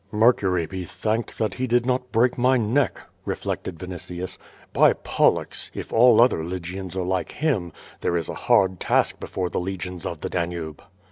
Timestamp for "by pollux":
4.73-5.69